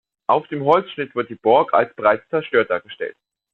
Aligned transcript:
Auf 0.27 0.47
dem 0.47 0.63
Holzschnitt 0.63 1.13
wird 1.13 1.29
die 1.29 1.35
Burg 1.35 1.75
als 1.75 1.93
bereits 1.95 2.27
zerstört 2.29 2.71
dargestellt. 2.71 3.15